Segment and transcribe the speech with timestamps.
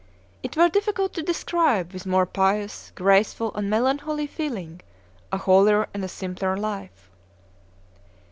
[0.41, 4.81] It were difficult to describe with more pious, graceful, and melancholy feeling
[5.31, 7.11] a holier and a simpler life.